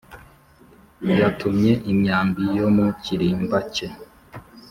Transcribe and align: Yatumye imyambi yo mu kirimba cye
Yatumye 1.19 1.71
imyambi 1.91 2.43
yo 2.57 2.67
mu 2.75 2.87
kirimba 3.03 3.57
cye 3.73 3.87